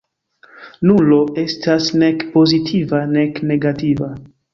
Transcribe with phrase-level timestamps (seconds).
[0.91, 4.09] Nulo estas nek pozitiva nek negativa.